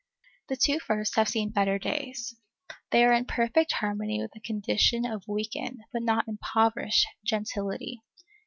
[0.49, 2.33] The two first have seen better days.
[2.89, 8.01] They are in perfect harmony with the condition of weakened, but not impoverished, gentility.